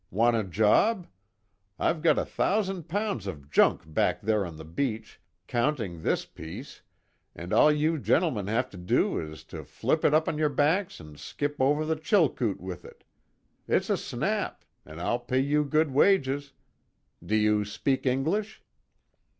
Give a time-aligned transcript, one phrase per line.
[0.09, 1.05] Want a job?
[1.77, 6.81] I've got a thousand pounds of junk back there on the beach, counting this piece,
[7.35, 10.49] and all you gentlemen have got to do is to flip it up onto your
[10.49, 13.03] backs and skip over the Chilkoot with it
[13.67, 16.53] it's a snap, and I'll pay you good wages.
[17.23, 18.63] Do you speak English?"